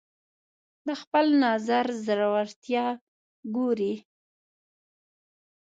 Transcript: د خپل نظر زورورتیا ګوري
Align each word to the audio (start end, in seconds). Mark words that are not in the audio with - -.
د 0.87 0.89
خپل 1.01 1.25
نظر 1.45 1.85
زورورتیا 2.05 2.85
ګوري 3.55 3.95